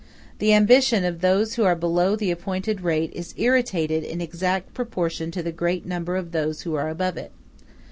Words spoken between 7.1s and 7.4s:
it.